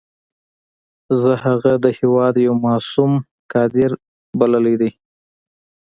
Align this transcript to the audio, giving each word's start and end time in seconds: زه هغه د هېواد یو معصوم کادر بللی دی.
زه 1.21 1.31
هغه 1.45 1.71
د 1.83 1.85
هېواد 1.99 2.35
یو 2.47 2.53
معصوم 2.65 3.11
کادر 3.51 3.91
بللی 4.39 4.75
دی. 4.81 4.91